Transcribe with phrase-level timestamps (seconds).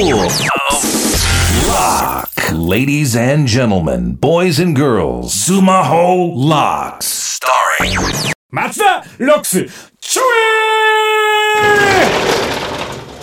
[0.00, 0.30] Lock.
[2.52, 7.40] Ladies and gentlemen, boys and girls, Sumaho Locks.
[7.40, 7.98] Starring
[8.52, 9.66] 松田ロックス
[9.98, 10.22] ちょ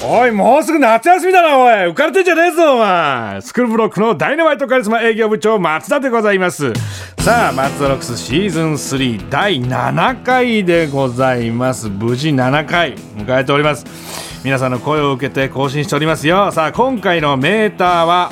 [0.02, 1.74] えおいもうすぐ夏休みだなおい。
[1.92, 3.42] 浮かれてんじゃねえぞお前。
[3.42, 6.74] スクールブロックのダイナマイトカリスマ営業部長松田でございます。
[7.20, 11.88] さあ松田ロックスシーズン3第7回でございます。
[11.88, 14.35] 無事7回迎えております。
[14.46, 16.52] 皆さんの声を受けて更新しておりますよ。
[16.52, 18.32] さあ今回のメーターは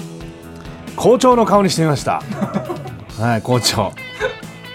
[0.95, 2.21] 校長の顔にしてみました。
[3.20, 3.91] はい校長。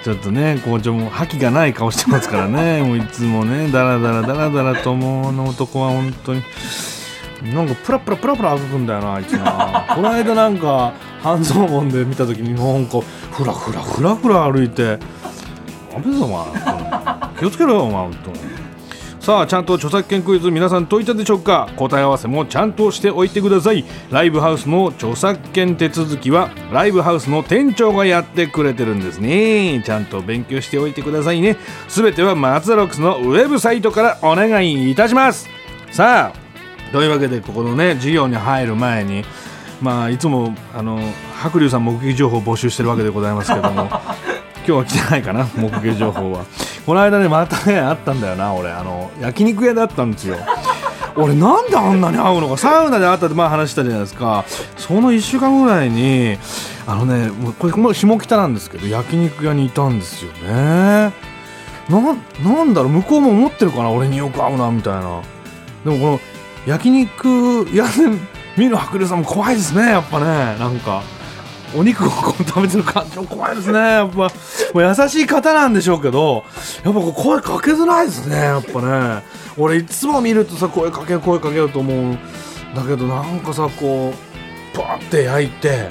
[0.03, 2.83] ちょっとね校長も覇気がない顔してますからね。
[2.85, 6.43] もういつもねダラダラダラダラともうあの男は本当に。
[7.55, 9.87] なんかプラプラプラプラ歩くんだよなあいつな。
[9.95, 12.99] この間なんか半蔵門で見た時になんか
[13.31, 14.99] フラフラフラフラ歩いて
[15.93, 18.58] ダメだぞお前気をつけろよお前本当に
[19.29, 21.69] さあちゃんと著作権クイズ皆さん解いたでしょうか？
[21.77, 23.85] 答え合わせもちゃんとしておいてください。
[24.11, 29.83] ライブハウスの著作権手続きはライブハウスの店長がやってくれてるんですね。
[29.85, 31.59] ちゃんと勉強しておいてくださいね。
[31.89, 35.47] すべては松田ロックスのウェブサイトからお願いいたします。
[35.91, 39.25] さあというわけでここのね授業に入る前に
[39.83, 40.99] まあいつもあの
[41.35, 43.91] 白龍さん目撃情報を募集してるわけでございますけども。
[44.69, 46.45] 今日は来てないかな 目撃情報は。
[46.85, 48.71] この間ねまたねあったんだよな俺。
[48.71, 50.37] あの焼肉屋だったんですよ。
[51.17, 52.59] 俺なんであんなに会うのか。
[52.59, 54.45] サウナで会ったって前話したじゃないですか。
[54.77, 56.39] その1週間ぐらいに
[56.87, 61.13] あのねこれも下北なんですけど焼肉屋にいたんですよね。
[61.89, 62.01] な
[62.45, 65.21] なんだろう向こうも思ってるかな俺によく会うなみたいな。
[65.85, 66.21] でもこの
[66.67, 67.91] 焼肉屋で
[68.59, 70.27] 見る白龍さんも怖いですねやっぱね
[70.59, 71.01] なんか。
[71.75, 73.17] お肉をこう食べてる感じ。
[73.27, 74.17] 怖いですねやっぱ。
[74.17, 74.31] も
[74.75, 76.45] う優しい方なんでしょうけど
[76.85, 79.23] やっぱこう声かけづらいですねやっぱね。
[79.57, 82.19] 俺いつも見るとさ声かけ声かけると思うん
[82.75, 85.89] だけどなんかさこうパーって焼いて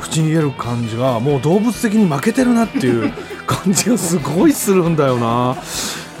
[0.00, 3.12] 口に入れる感じがもう動物的に負けてるなっていう
[3.46, 5.56] 感じがすごいするんだよな。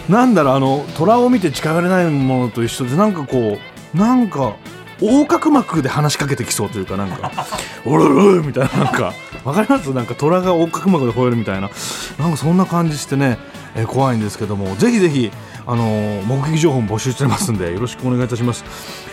[0.08, 3.58] なんだろうあの虎を見て近寄れないものと一緒でなんかこ
[3.94, 4.54] うなんか
[5.00, 7.30] 横隔膜で話しかけてきそうというかなんか
[7.84, 9.12] 「おろろ」みたいななんか。
[9.44, 9.92] わかります？
[9.94, 11.70] なんか虎が横隔膜で吠えるみたいな。
[12.18, 13.38] なんかそんな感じしてね、
[13.76, 14.74] えー怖いんですけども。
[14.76, 15.30] ぜひぜひ
[15.66, 18.64] あのー目撃情報も募集してますんでよろしくお願いいたします。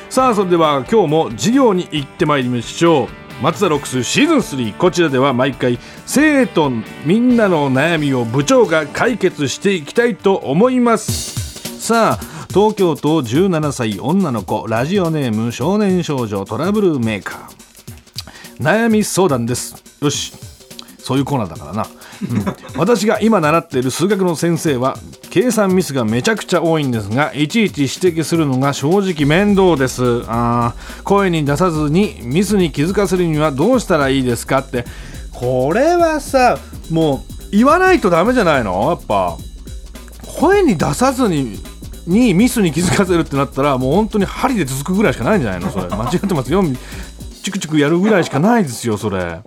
[0.10, 3.44] さあそれでは今日も授業に行ってまいりましょう。
[3.44, 6.72] 松田ロックスシーズン3こちらでは毎回生徒
[7.06, 11.80] みんなの悩みを部長が解決していきたいと思います。
[11.82, 14.66] さあ東京都17歳女の子。
[14.68, 17.45] ラジオネーム少年少女トラブルメーカー。
[18.60, 19.76] 悩み相談です。
[20.02, 20.34] よし。
[20.98, 21.88] そういうコーナーだからな、
[22.32, 22.46] うん、
[22.80, 24.98] 私が今習っている数学の先生は
[25.30, 30.24] 計算ミスがめちゃくちゃ多いんですがいちいち指摘するのが正直面倒です。
[30.28, 30.74] あ
[31.04, 34.84] 声に出さずにミスに気づかせるにはどうしたらいいですかって。
[35.32, 36.58] これはさ
[36.90, 38.90] もう言わないとダメじゃないの？
[38.90, 39.38] やっぱ。
[40.40, 41.60] 声に出さずに
[42.08, 45.72] にミスに気づかせるってなったらもう本当に針で続くぐらいしかないんじゃないの？
[45.72, 45.86] それ。
[45.88, 46.64] 間違ってますよ。
[47.46, 49.40] チクチクやるぐらいしかないですよそれ。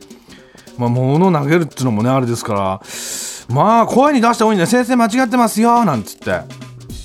[0.79, 2.81] まあ物投げるっていうのもねあれですから。
[3.53, 6.43] まあ声に出した方がいいんだ先生間違ってますよなんつって。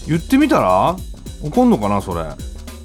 [0.07, 0.95] 言ってみたら
[1.41, 2.23] 怒んのかなそれ。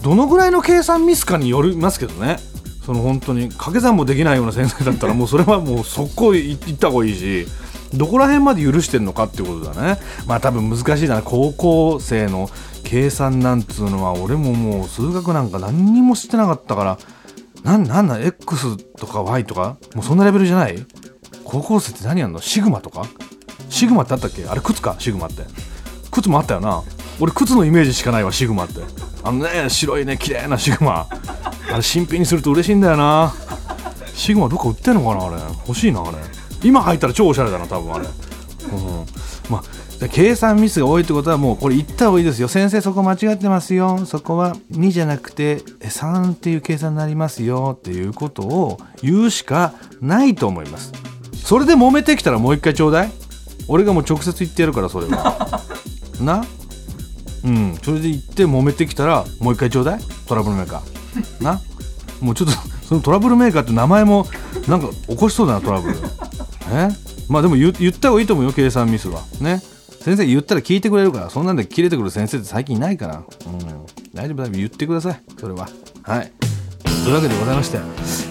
[0.03, 2.39] どのぐらいの計算ミスかによりますけどね。
[2.87, 3.51] その本当に。
[3.51, 7.47] 掛け算もできないような先生だったら もうそれはもう速攻言った方がいいし。
[7.93, 10.01] どこら辺まで許してんのかっていうことだね。
[10.27, 11.21] まあ多分難しいな。
[11.21, 12.49] 高校生の
[12.85, 16.99] 計算なんつうのは俺ももう数学なんか何にもしてなかったから。
[17.69, 19.77] なんなんだ X とか Y とか？
[19.95, 20.87] もうそんなレベルじゃない？
[21.45, 22.41] 高校生って何やんの？
[22.41, 23.03] シグマとか？
[23.69, 24.47] シグマってあったっけ？
[24.47, 24.97] あれ靴か？
[24.99, 25.43] シグマって。
[26.11, 26.83] 靴もあったよな。
[27.21, 28.81] 俺靴のイメージしかないわシグマって。
[29.23, 31.09] あのね白いね綺麗なシグマ。
[31.71, 33.35] あれ新品にすると嬉しいんだよな。
[34.15, 35.37] シグマどっか売ってんのかなあれ。
[35.67, 36.17] 欲しいなあれ。
[36.63, 38.07] 今履いたら超おしゃれだな多分あれ、
[40.07, 42.47] 計算ミスが多いってことはもうこれ言った方がいいですよ。
[42.47, 44.07] 先生そこ間違ってますよ。
[44.07, 50.93] そこは2じゃなくて3っていう計算になりますよっていうことを言うしかないと思います。
[51.35, 53.11] それで揉めてきたらもう一回ちょうだい。
[53.67, 55.63] 俺がもう直接言ってやるからそれは。
[56.23, 56.45] な？
[57.45, 57.77] うん。
[57.83, 60.01] それで言って揉めてきたらもう一回ちょうだい。
[60.27, 61.43] トラブルメーカー。
[61.43, 61.61] な？
[62.21, 62.55] もうちょっと
[62.87, 64.27] そのトラブルメーカーって名前も
[64.69, 65.97] なんか起こしそうだなトラブル。
[66.73, 66.89] え？
[67.29, 69.23] まあでも言言った方がいいと思うよ計算ミスは。
[69.41, 69.61] ね？
[70.01, 73.17] 先生言ったら聞いてくれるからそんなんで切れてくる先生って最近いないから。
[73.17, 73.59] うん。
[74.15, 74.51] 大丈夫大丈夫。
[74.53, 75.23] 言ってください。
[75.39, 75.69] それは。
[76.03, 76.33] はい。
[77.09, 77.79] というわけでございまして、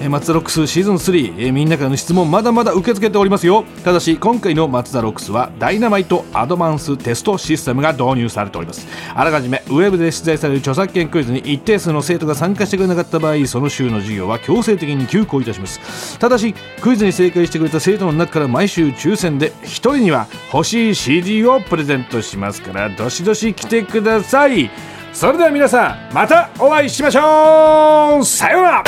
[0.03, 3.63] えー、マツダロックスシーズン3、えー、みんなからの質問まだまだ受け付けておりますよ。
[3.83, 8.88] ただし今回のマツダロックスはダイナマイトアドバンステストシステムが導入されております。
[9.15, 16.19] あらかじめウェブで出題される著作権クイズに一定数の生徒が参加してくれなかった場合その週の授業は強制的に休校いたします。
[16.19, 24.69] ただしクイズに正解してくれた生徒の中から毎週抽選で1人には欲しい CD をプレゼントしますからどしどし来てください。
[25.13, 28.25] それでは皆さんまたお会いしましょう。
[28.25, 28.83] さようなら。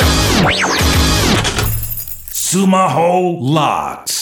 [2.28, 4.19] スマホラッツ